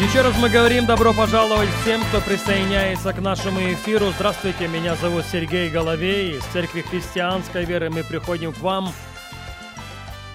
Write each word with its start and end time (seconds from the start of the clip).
Еще 0.00 0.20
раз 0.20 0.38
мы 0.38 0.48
говорим 0.48 0.86
добро 0.86 1.12
пожаловать 1.12 1.68
всем, 1.82 2.00
кто 2.04 2.20
присоединяется 2.20 3.12
к 3.12 3.20
нашему 3.20 3.60
эфиру. 3.72 4.12
Здравствуйте, 4.14 4.68
меня 4.68 4.94
зовут 4.94 5.24
Сергей 5.24 5.68
Головей. 5.70 6.36
Из 6.36 6.44
Церкви 6.44 6.82
Христианской 6.82 7.64
Веры 7.64 7.90
мы 7.90 8.04
приходим 8.04 8.52
к 8.52 8.58
вам. 8.58 8.92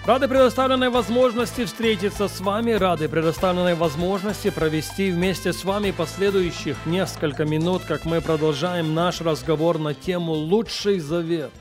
Рады 0.04 0.28
предоставленной 0.28 0.90
возможности 0.90 1.64
встретиться 1.64 2.28
с 2.28 2.40
вами, 2.40 2.72
рады 2.72 3.08
предоставленной 3.08 3.74
возможности 3.74 4.50
провести 4.50 5.10
вместе 5.10 5.54
с 5.54 5.64
вами 5.64 5.92
последующих 5.92 6.76
несколько 6.84 7.46
минут, 7.46 7.84
как 7.84 8.04
мы 8.04 8.20
продолжаем 8.20 8.92
наш 8.92 9.22
разговор 9.22 9.78
на 9.78 9.94
тему 9.94 10.32
«Лучший 10.32 10.98
завет», 10.98 11.52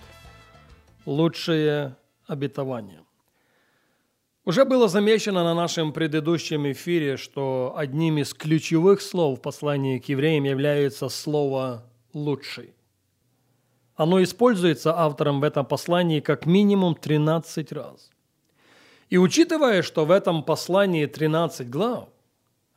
«Лучшее 1.06 1.96
обетование». 2.28 3.03
Уже 4.46 4.66
было 4.66 4.90
замечено 4.90 5.46
на 5.46 5.54
нашем 5.54 5.94
предыдущем 5.94 6.70
эфире, 6.74 7.16
что 7.16 7.74
одним 7.78 8.18
из 8.18 8.34
ключевых 8.34 9.02
слов 9.02 9.40
в 9.40 9.42
послании 9.42 10.00
к 10.00 10.10
евреям 10.10 10.44
является 10.44 11.08
слово 11.08 11.86
«лучший». 12.14 12.74
Оно 13.96 14.22
используется 14.22 15.00
автором 15.00 15.40
в 15.40 15.46
этом 15.46 15.66
послании 15.66 16.20
как 16.20 16.46
минимум 16.46 16.96
13 16.96 17.72
раз. 17.72 18.10
И 19.10 19.18
учитывая, 19.18 19.82
что 19.82 20.04
в 20.04 20.12
этом 20.12 20.44
послании 20.44 21.06
13 21.06 21.70
глав, 21.70 22.10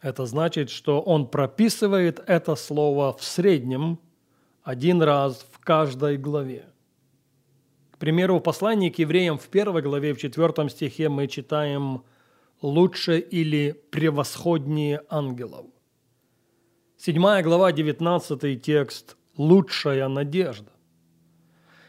это 0.01 0.25
значит, 0.25 0.71
что 0.71 1.01
он 1.01 1.27
прописывает 1.27 2.23
это 2.29 2.55
слово 2.55 3.17
в 3.17 3.25
среднем 3.25 3.99
один 4.63 5.03
раз 5.03 5.45
в 5.51 5.59
каждой 5.59 6.17
главе– 6.17 6.67
к 7.97 7.99
примеру, 7.99 8.37
в 8.37 8.43
послании 8.43 8.91
к 8.91 8.99
евреям 8.99 9.39
в 9.39 9.49
первой 9.49 9.81
главе, 9.81 10.13
в 10.13 10.19
четвертом 10.19 10.69
стихе 10.69 11.09
мы 11.09 11.29
читаем 11.29 12.05
«лучше 12.61 13.19
или 13.19 13.73
превосходнее 13.91 15.01
ангелов». 15.09 15.65
Седьмая 16.99 17.43
глава, 17.43 17.73
девятнадцатый 17.73 18.57
текст 18.57 19.17
«Лучшая 19.39 20.09
надежда». 20.09 20.71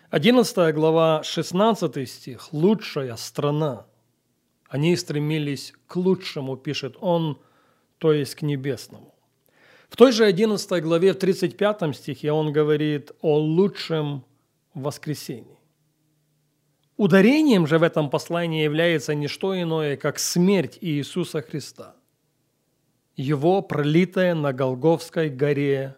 Одиннадцатая 0.09 0.71
глава, 0.71 1.23
шестнадцатый 1.23 2.07
стих 2.07 2.53
«Лучшая 2.53 3.17
страна». 3.17 3.85
Они 4.69 4.95
стремились 4.95 5.73
к 5.87 5.97
лучшему, 5.97 6.55
пишет 6.55 6.95
он, 7.01 7.37
то 7.97 8.13
есть 8.13 8.35
к 8.35 8.43
небесному. 8.43 9.13
В 9.89 9.97
той 9.97 10.13
же 10.13 10.23
11 10.23 10.81
главе, 10.81 11.11
в 11.11 11.17
35 11.17 11.93
стихе 11.97 12.31
он 12.31 12.53
говорит 12.53 13.11
о 13.21 13.37
лучшем 13.37 14.23
воскресении. 14.73 15.56
Ударением 16.97 17.67
же 17.67 17.77
в 17.77 17.83
этом 17.83 18.09
послании 18.09 18.63
является 18.63 19.13
не 19.13 19.27
что 19.27 19.59
иное, 19.59 19.97
как 19.97 20.17
смерть 20.17 20.79
Иисуса 20.81 21.43
Христа. 21.43 21.95
Его 23.15 23.61
пролитая 23.61 24.33
на 24.33 24.51
Голговской 24.51 25.29
горе 25.29 25.95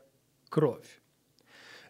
кровь. 0.49 1.01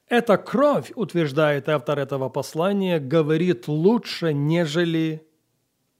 Эта 0.08 0.38
кровь, 0.38 0.92
утверждает 0.96 1.70
автор 1.70 2.00
этого 2.00 2.30
послания, 2.30 3.00
говорит 3.00 3.68
лучше, 3.68 4.34
нежели 4.34 5.28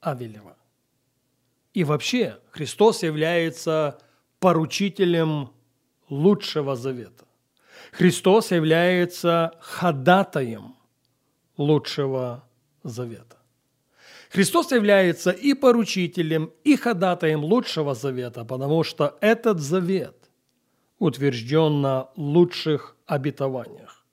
Авелева. 0.02 0.58
И 1.74 1.84
вообще 1.84 2.40
Христос 2.52 3.04
является 3.04 4.00
поручителем 4.40 5.52
лучшего 6.10 6.76
завета. 6.76 7.26
Христос 7.92 8.52
является 8.52 9.54
ходатаем 9.62 10.76
лучшего 11.58 12.44
Завета. 12.44 12.49
Христос 14.30 14.72
является 14.72 15.32
и 15.32 15.54
поручителем, 15.54 16.52
и 16.64 16.76
ходатаем 16.76 17.44
лучшего 17.44 17.96
завета, 17.96 18.46
потому 18.46 18.84
что 18.84 19.18
этот 19.22 19.60
завет 19.60 20.16
утвержден 21.00 21.82
на 21.82 22.10
лучших 22.16 22.96
обетованиях. 23.08 24.06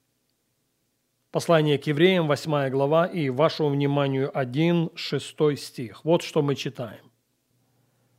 Послание 1.31 1.77
к 1.77 1.85
евреям, 1.85 2.27
8 2.27 2.69
глава, 2.69 3.05
и 3.05 3.29
вашему 3.29 3.69
вниманию 3.69 4.31
1, 4.33 4.91
6 4.95 5.57
стих. 5.57 6.03
Вот 6.03 6.23
что 6.23 6.41
мы 6.41 6.55
читаем. 6.55 7.11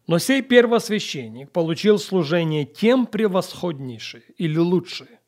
«Но 0.07 0.19
сей 0.19 0.41
первосвященник 0.41 1.51
получил 1.51 1.99
служение 1.99 2.65
тем 2.65 3.07
превосходнейшее 3.07 4.23
или 4.37 4.57
лучшее, 4.57 5.21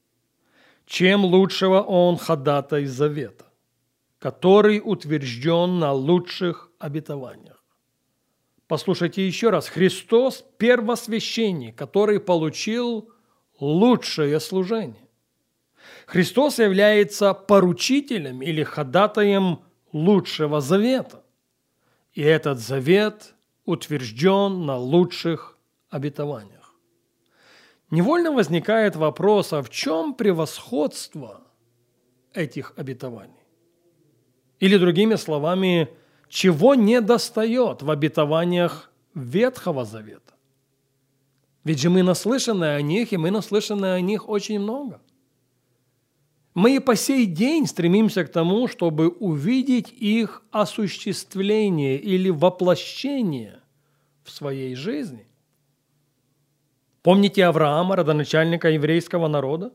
чем 0.87 1.25
лучшего 1.25 1.81
он 1.81 2.17
ходатай 2.17 2.85
завета 2.85 3.50
который 4.21 4.81
утвержден 4.85 5.81
на 5.81 5.93
лучших 5.93 6.71
обетованиях. 6.79 7.65
Послушайте 8.69 9.27
еще 9.27 9.51
раз. 9.51 9.69
Христос– 9.69 10.45
первосвященник, 10.59 11.75
который 11.75 12.21
получил 12.21 13.11
лучшее 13.59 14.39
служение. 14.39 15.09
Христос 16.07 16.59
является 16.59 17.35
поручителем 17.35 18.43
или 18.43 18.63
ходатаем 18.63 19.61
лучшего 19.93 20.61
завета. 20.61 21.25
И 22.13 22.21
этот 22.21 22.59
завет 22.59 23.35
утвержден 23.65 24.67
на 24.67 24.77
лучших 24.77 25.57
обетованиях. 25.89 26.75
Невольно 27.91 28.33
возникает 28.33 28.97
вопрос, 28.97 29.53
а 29.53 29.63
в 29.63 29.71
чем 29.71 30.15
превосходство 30.15 31.41
этих 32.35 32.73
обетований? 32.77 33.40
Или 34.61 34.77
другими 34.77 35.17
словами, 35.17 35.89
чего 36.29 36.75
не 36.75 37.01
достает 37.01 37.83
в 37.83 37.91
обетованиях 37.91 38.91
Ветхого 39.15 39.85
Завета. 39.85 40.35
Ведь 41.65 41.81
же 41.81 41.91
мы 41.91 42.03
наслышаны 42.03 42.77
о 42.77 42.83
них, 42.83 43.13
и 43.13 43.17
мы 43.17 43.31
наслышаны 43.31 43.95
о 43.95 44.01
них 44.01 44.29
очень 44.29 44.61
много. 44.61 45.01
Мы 46.55 46.77
и 46.77 46.79
по 46.79 46.97
сей 46.97 47.27
день 47.27 47.67
стремимся 47.67 48.25
к 48.25 48.33
тому, 48.33 48.69
чтобы 48.69 49.09
увидеть 49.09 49.93
их 49.93 50.43
осуществление 50.51 51.99
или 51.99 52.29
воплощение 52.31 53.61
в 54.25 54.31
своей 54.31 54.75
жизни. 54.75 55.27
Помните 57.03 57.45
Авраама, 57.47 57.97
родоначальника 57.97 58.69
еврейского 58.69 59.29
народа? 59.29 59.73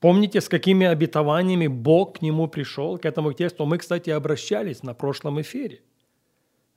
Помните, 0.00 0.40
с 0.40 0.48
какими 0.48 0.86
обетованиями 0.86 1.66
Бог 1.66 2.18
к 2.18 2.22
нему 2.22 2.46
пришел, 2.46 2.98
к 2.98 3.04
этому 3.04 3.32
тексту? 3.32 3.66
Мы, 3.66 3.78
кстати, 3.78 4.10
обращались 4.10 4.82
на 4.82 4.94
прошлом 4.94 5.40
эфире. 5.40 5.82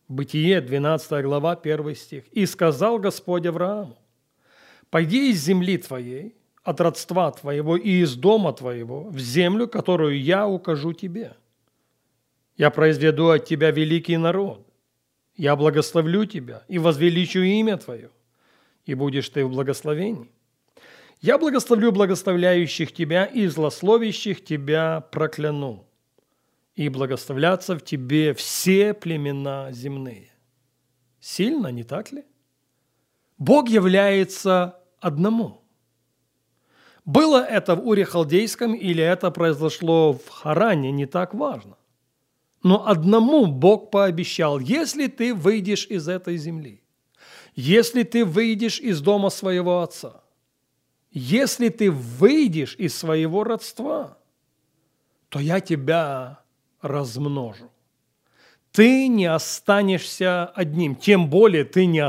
Бытие, 0.07 0.59
12 0.59 1.23
глава, 1.23 1.51
1 1.53 1.95
стих. 1.95 2.23
«И 2.31 2.45
сказал 2.45 2.99
Господь 2.99 3.45
Аврааму, 3.45 3.97
пойди 4.89 5.31
из 5.31 5.43
земли 5.43 5.77
твоей, 5.77 6.35
от 6.63 6.81
родства 6.81 7.31
твоего 7.31 7.75
и 7.75 8.01
из 8.01 8.15
дома 8.15 8.53
твоего, 8.53 9.05
в 9.09 9.19
землю, 9.19 9.67
которую 9.67 10.21
я 10.21 10.47
укажу 10.47 10.93
тебе. 10.93 11.35
Я 12.57 12.69
произведу 12.69 13.29
от 13.29 13.45
тебя 13.45 13.71
великий 13.71 14.17
народ. 14.17 14.67
Я 15.35 15.55
благословлю 15.55 16.25
тебя 16.25 16.63
и 16.67 16.77
возвеличу 16.77 17.39
имя 17.39 17.77
твое, 17.77 18.09
и 18.85 18.93
будешь 18.93 19.29
ты 19.29 19.45
в 19.45 19.49
благословении. 19.49 20.29
Я 21.22 21.38
благословлю 21.38 21.91
благословляющих 21.91 22.91
тебя 22.91 23.26
и 23.26 23.46
злословящих 23.46 24.44
тебя 24.44 25.02
прокляну. 25.12 25.88
И 26.73 26.90
благословлятся 26.90 27.78
в 27.78 27.84
тебе 27.84 28.34
все 28.34 28.96
племена 28.96 29.72
земные. 29.72 30.32
Сильно, 31.20 31.68
не 31.68 31.84
так 31.84 32.12
ли? 32.12 32.23
Бог 33.38 33.70
является 33.70 34.79
одному. 35.00 35.62
Было 37.06 37.44
это 37.44 37.76
в 37.76 37.88
Уре 37.88 38.06
Халдейском 38.06 38.73
или 38.73 39.03
это 39.03 39.29
произошло 39.29 40.14
в 40.14 40.28
Харане, 40.29 40.91
не 40.91 41.06
так 41.06 41.35
важно. 41.35 41.78
Но 42.64 42.88
одному 42.88 43.46
Бог 43.46 43.91
пообещал, 43.91 44.59
если 44.59 45.08
ты 45.08 45.34
выйдешь 45.34 45.85
из 45.88 46.08
этой 46.08 46.38
земли, 46.38 46.84
если 47.56 48.03
ты 48.03 48.23
выйдешь 48.23 48.79
из 48.79 49.02
дома 49.02 49.29
своего 49.29 49.82
отца, 49.82 50.22
если 51.11 51.69
ты 51.69 51.91
выйдешь 51.91 52.75
из 52.78 52.97
своего 52.97 53.43
родства, 53.43 54.17
то 55.29 55.40
я 55.40 55.59
тебя 55.59 56.40
размножу. 56.81 57.69
Ты 58.72 59.08
не 59.09 59.25
останешься 59.25 60.46
одним, 60.46 60.96
тем 60.96 61.29
более 61.29 61.66
ты 61.66 61.85
не 61.85 61.99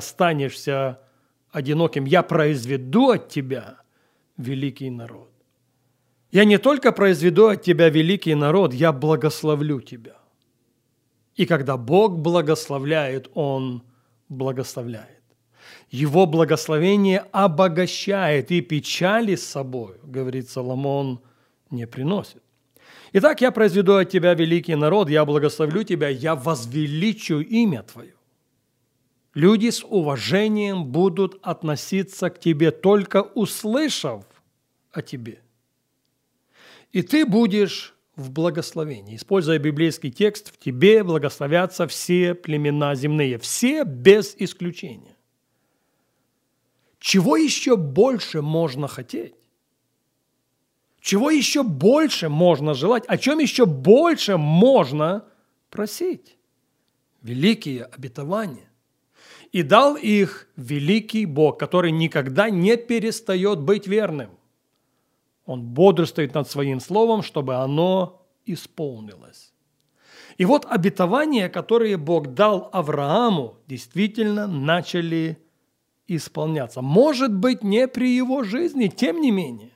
Я 6.30 6.44
не 6.44 6.58
только 6.58 6.92
произведу 6.92 7.48
от 7.48 7.62
тебя 7.62 7.88
великий 7.88 8.34
народ, 8.34 8.72
я 8.72 8.92
благословлю 8.92 9.80
тебя. 9.80 10.16
И 11.34 11.46
когда 11.46 11.76
Бог 11.76 12.18
благословляет, 12.18 13.28
Он 13.34 13.82
благословляет. 14.28 15.21
Его 15.90 16.26
благословение 16.26 17.24
обогащает 17.32 18.50
и 18.50 18.60
печали 18.60 19.34
с 19.34 19.46
собой, 19.46 19.96
говорит 20.02 20.48
Соломон, 20.48 21.20
не 21.70 21.86
приносит. 21.86 22.42
Итак, 23.12 23.42
я 23.42 23.50
произведу 23.50 23.96
от 23.96 24.08
тебя 24.08 24.32
великий 24.34 24.74
народ, 24.74 25.10
я 25.10 25.24
благословлю 25.24 25.82
тебя, 25.82 26.08
я 26.08 26.34
возвеличу 26.34 27.40
имя 27.40 27.82
твое. 27.82 28.14
Люди 29.34 29.70
с 29.70 29.84
уважением 29.84 30.86
будут 30.86 31.38
относиться 31.42 32.30
к 32.30 32.38
тебе, 32.38 32.70
только 32.70 33.22
услышав 33.22 34.24
о 34.92 35.02
тебе. 35.02 35.40
И 36.92 37.02
ты 37.02 37.24
будешь 37.24 37.94
в 38.16 38.30
благословении. 38.30 39.16
Используя 39.16 39.58
библейский 39.58 40.10
текст, 40.10 40.52
в 40.54 40.58
тебе 40.58 41.02
благословятся 41.02 41.86
все 41.86 42.34
племена 42.34 42.94
земные, 42.94 43.38
все 43.38 43.84
без 43.84 44.34
исключения. 44.38 45.11
Чего 47.02 47.36
еще 47.36 47.76
больше 47.76 48.42
можно 48.42 48.86
хотеть? 48.86 49.34
Чего 51.00 51.30
еще 51.30 51.64
больше 51.64 52.28
можно 52.28 52.74
желать? 52.74 53.04
О 53.08 53.18
чем 53.18 53.40
еще 53.40 53.66
больше 53.66 54.36
можно 54.36 55.24
просить? 55.68 56.38
Великие 57.20 57.86
обетования. 57.86 58.70
И 59.50 59.64
дал 59.64 59.96
их 59.96 60.46
великий 60.54 61.26
Бог, 61.26 61.58
который 61.58 61.90
никогда 61.90 62.50
не 62.50 62.76
перестает 62.76 63.58
быть 63.58 63.88
верным. 63.88 64.30
Он 65.44 65.60
бодрствует 65.60 66.34
над 66.34 66.48
своим 66.48 66.78
словом, 66.78 67.24
чтобы 67.24 67.56
оно 67.56 68.24
исполнилось. 68.46 69.52
И 70.38 70.44
вот 70.44 70.66
обетования, 70.70 71.48
которые 71.48 71.96
Бог 71.96 72.32
дал 72.34 72.70
Аврааму, 72.72 73.56
действительно 73.66 74.46
начали 74.46 75.41
исполняться. 76.16 76.82
Может 76.82 77.34
быть, 77.34 77.62
не 77.62 77.88
при 77.88 78.16
его 78.16 78.44
жизни, 78.44 78.88
тем 78.88 79.20
не 79.20 79.30
менее, 79.30 79.72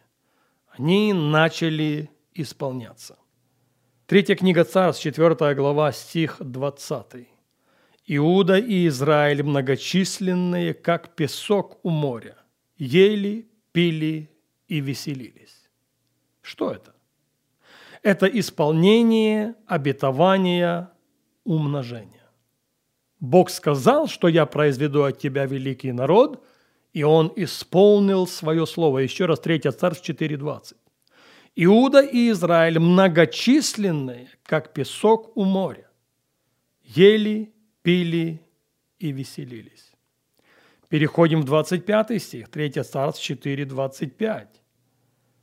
они 0.69 1.13
начали 1.13 2.11
исполняться. 2.35 3.17
Третья 4.07 4.37
книга 4.37 4.65
Царств, 4.65 5.03
4 5.03 5.55
глава, 5.55 5.93
стих 5.93 6.37
20. 6.41 7.29
«Иуда 8.09 8.57
и 8.59 8.87
Израиль 8.87 9.43
многочисленные, 9.43 10.75
как 10.75 11.17
песок 11.17 11.81
у 11.83 11.91
моря, 11.91 12.37
ели, 12.77 13.49
пили 13.73 14.31
и 14.69 14.81
веселились». 14.81 15.69
Что 16.41 16.71
это? 16.71 16.95
Это 18.03 18.27
исполнение 18.27 19.57
обетования 19.67 20.93
умножения. 21.43 22.26
Бог 23.21 23.51
сказал, 23.51 24.09
что 24.09 24.29
я 24.29 24.47
произведу 24.47 25.03
от 25.03 25.19
тебя 25.19 25.47
великий 25.47 25.93
народ, 25.93 26.45
и 26.93 27.03
он 27.03 27.33
исполнил 27.37 28.27
свое 28.27 28.67
слово. 28.67 28.99
Еще 28.99 29.27
раз, 29.27 29.41
3 29.41 29.61
Царств 29.61 30.09
4.20. 30.09 30.77
Иуда 31.57 32.01
и 32.01 32.31
Израиль 32.31 32.79
многочисленные, 32.79 34.29
как 34.43 34.75
песок 34.75 35.37
у 35.37 35.45
моря, 35.45 35.89
ели, 36.83 37.53
пили 37.83 38.43
и 38.99 39.13
веселились. 39.13 39.93
Переходим 40.89 41.41
в 41.41 41.45
25 41.45 42.23
стих, 42.23 42.49
3 42.49 42.71
Царств 42.83 43.31
4.25. 43.31 44.47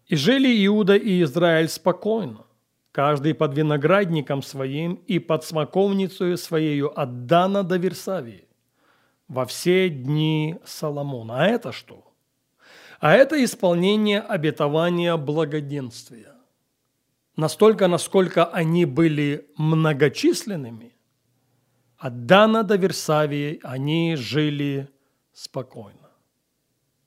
И 0.07 0.15
жили 0.15 0.65
Иуда 0.65 0.95
и 0.95 1.23
Израиль 1.23 1.67
спокойно, 1.67 2.45
каждый 2.94 3.34
под 3.34 3.57
виноградником 3.57 4.42
своим 4.44 4.94
и 5.07 5.19
под 5.19 5.44
смоковницей 5.44 6.38
своею 6.38 6.98
от 6.98 7.25
Дана 7.25 7.63
до 7.63 7.78
Версавии, 7.78 8.48
во 9.28 9.45
все 9.45 9.90
дни 9.90 10.60
Соломона. 10.63 11.44
А 11.44 11.48
это 11.48 11.72
что? 11.72 12.13
А 13.00 13.13
это 13.13 13.44
исполнение 13.44 14.22
обетования 14.22 15.18
благоденствия. 15.18 16.36
Настолько, 17.36 17.88
насколько 17.88 18.45
они 18.45 18.86
были 18.86 19.48
многочисленными, 19.57 20.94
от 21.98 22.28
Дана 22.28 22.62
до 22.62 22.75
Версавии 22.75 23.60
они 23.63 24.16
жили 24.16 24.88
спокойно. 25.34 26.12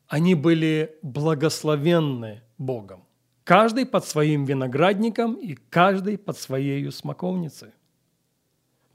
Они 0.08 0.34
были 0.34 0.98
благословенны 1.02 2.42
Богом. 2.58 3.05
Каждый 3.46 3.86
под 3.86 4.04
своим 4.04 4.44
виноградником 4.44 5.34
и 5.34 5.54
каждый 5.70 6.18
под 6.18 6.36
своей 6.36 6.90
смоковницей. 6.90 7.70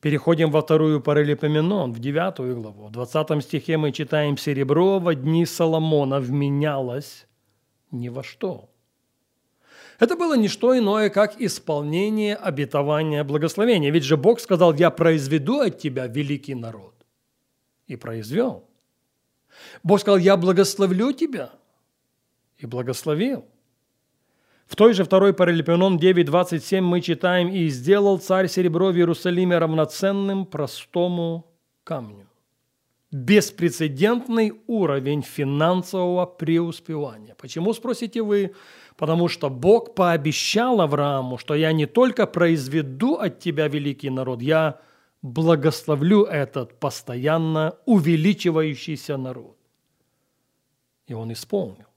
Переходим 0.02 0.52
во 0.52 0.62
вторую 0.62 1.00
Паралипоменон, 1.00 1.94
в 1.94 2.00
девятую 2.00 2.60
главу. 2.60 2.88
В 2.88 2.92
двадцатом 2.92 3.40
стихе 3.40 3.78
мы 3.78 3.94
читаем 3.94 4.36
«Серебро 4.36 5.00
во 5.00 5.16
дни 5.16 5.46
Соломона 5.46 6.20
вменялось 6.20 7.28
ни 7.92 8.10
во 8.10 8.24
что». 8.24 8.70
Это 10.00 10.18
было 10.18 10.36
не 10.36 10.50
что 10.50 10.78
иное, 10.78 11.10
как 11.10 11.40
исполнение 11.40 12.36
обетования 12.36 13.24
благословения. 13.24 13.90
Ведь 13.90 14.04
же 14.04 14.18
Бог 14.18 14.42
сказал, 14.42 14.74
я 14.74 14.90
произведу 14.90 15.62
от 15.62 15.80
тебя 15.80 16.08
великий 16.08 16.56
народ. 16.56 16.94
И 17.88 17.96
произвел. 17.96 18.68
Бог 19.82 20.02
сказал, 20.02 20.18
я 20.18 20.36
благословлю 20.36 21.14
тебя. 21.14 21.52
И 22.58 22.66
благословил. 22.66 23.46
В 24.72 24.78
той 24.78 24.94
же 24.94 25.04
второй 25.04 25.34
Паралипион 25.34 25.98
9.27 25.98 26.80
мы 26.80 27.02
читаем 27.02 27.50
«И 27.50 27.68
сделал 27.68 28.20
царь 28.20 28.48
серебро 28.48 28.92
в 28.92 28.96
Иерусалиме 28.96 29.58
равноценным 29.58 30.46
простому 30.46 31.46
камню». 31.84 32.30
Беспрецедентный 33.12 34.54
уровень 34.68 35.24
финансового 35.24 36.26
преуспевания. 36.26 37.36
Почему, 37.36 37.74
спросите 37.74 38.22
вы? 38.22 38.56
Потому 38.96 39.28
что 39.28 39.50
Бог 39.50 39.94
пообещал 39.94 40.80
Аврааму, 40.80 41.38
что 41.38 41.54
я 41.54 41.74
не 41.74 41.86
только 41.86 42.26
произведу 42.26 43.16
от 43.16 43.40
тебя 43.40 43.68
великий 43.68 44.10
народ, 44.10 44.42
я 44.42 44.80
благословлю 45.22 46.24
этот 46.24 46.80
постоянно 46.80 47.76
увеличивающийся 47.86 49.18
народ. 49.18 49.58
И 51.08 51.14
он 51.14 51.34
исполнил. 51.34 51.91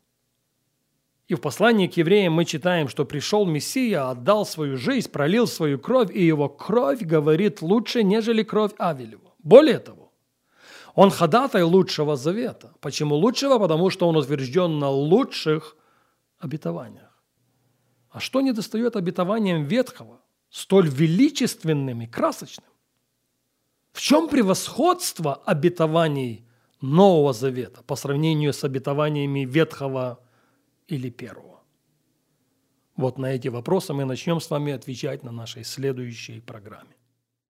И 1.27 1.35
в 1.35 1.41
послании 1.41 1.87
к 1.87 1.97
евреям 1.97 2.35
мы 2.35 2.45
читаем, 2.45 2.89
что 2.89 3.05
пришел 3.05 3.47
Мессия, 3.47 4.11
отдал 4.11 4.45
свою 4.45 4.77
жизнь, 4.77 5.11
пролил 5.11 5.47
свою 5.47 5.79
кровь, 5.79 6.11
и 6.15 6.23
его 6.23 6.49
кровь 6.49 7.01
говорит 7.01 7.63
лучше, 7.63 8.03
нежели 8.03 8.43
кровь 8.43 8.73
Авелева. 8.79 9.33
Более 9.39 9.79
того, 9.79 10.13
он 10.95 11.11
ходатай 11.11 11.63
лучшего 11.63 12.17
завета. 12.17 12.75
Почему 12.81 13.15
лучшего? 13.17 13.59
Потому 13.59 13.91
что 13.91 14.07
он 14.07 14.17
утвержден 14.17 14.79
на 14.79 14.91
лучших 14.91 15.77
обетованиях. 16.39 17.23
А 18.11 18.21
что 18.21 18.43
не 18.43 18.53
достает 18.53 18.95
обетованиям 18.95 19.65
ветхого, 19.65 20.21
столь 20.51 20.89
величественным 20.89 22.03
и 22.03 22.07
красочным? 22.07 22.69
В 23.93 24.01
чем 24.01 24.29
превосходство 24.29 25.35
обетований 25.47 26.47
Нового 26.81 27.33
Завета 27.33 27.83
по 27.83 27.97
сравнению 27.97 28.53
с 28.53 28.63
обетованиями 28.63 29.45
Ветхого 29.45 30.21
или 30.89 31.11
первого? 31.11 31.63
Вот 32.97 33.19
на 33.19 33.27
эти 33.27 33.49
вопросы 33.49 33.93
мы 33.93 34.05
начнем 34.05 34.41
с 34.41 34.51
вами 34.51 34.73
отвечать 34.73 35.23
на 35.23 35.33
нашей 35.33 35.65
следующей 35.65 36.41
программе. 36.41 36.95